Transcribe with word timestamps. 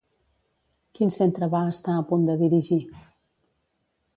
Quin 0.99 1.13
centre 1.17 1.49
va 1.57 1.61
estar 1.73 1.99
a 1.99 2.07
punt 2.13 2.25
de 2.31 2.39
dirigir? 2.41 2.81